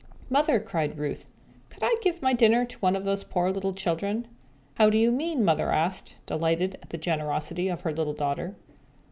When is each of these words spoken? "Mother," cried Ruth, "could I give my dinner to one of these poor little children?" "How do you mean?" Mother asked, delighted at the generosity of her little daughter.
"Mother," 0.31 0.59
cried 0.59 0.97
Ruth, 0.97 1.27
"could 1.69 1.83
I 1.83 1.95
give 2.01 2.23
my 2.23 2.33
dinner 2.33 2.65
to 2.65 2.79
one 2.79 2.95
of 2.95 3.05
these 3.05 3.23
poor 3.23 3.51
little 3.51 3.71
children?" 3.75 4.27
"How 4.73 4.89
do 4.89 4.97
you 4.97 5.11
mean?" 5.11 5.45
Mother 5.45 5.71
asked, 5.71 6.15
delighted 6.25 6.73
at 6.81 6.89
the 6.89 6.97
generosity 6.97 7.67
of 7.69 7.81
her 7.81 7.91
little 7.93 8.15
daughter. 8.15 8.55